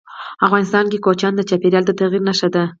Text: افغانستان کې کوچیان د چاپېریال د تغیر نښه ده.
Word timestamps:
افغانستان 0.45 0.85
کې 0.91 0.97
کوچیان 1.05 1.33
د 1.35 1.41
چاپېریال 1.49 1.83
د 1.85 1.91
تغیر 1.99 2.21
نښه 2.27 2.49
ده. 2.55 2.63